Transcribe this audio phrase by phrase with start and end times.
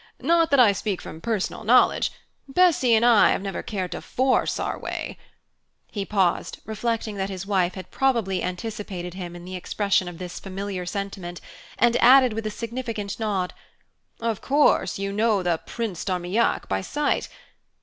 [0.19, 2.11] Not that I speak from personal knowledge.
[2.47, 5.15] Bessy and I have never cared to force our way"
[5.91, 10.39] He paused, reflecting that his wife had probably anticipated him in the expression of this
[10.39, 11.39] familiar sentiment,
[11.77, 13.53] and added with a significant nod:
[14.19, 17.29] "Of course you know the Prince d'Armillac by sight?